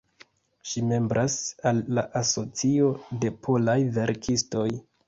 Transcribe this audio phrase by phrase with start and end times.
[0.69, 1.35] Ŝi membras
[1.73, 2.91] al la Asocio
[3.23, 4.69] de Polaj Verkistoj.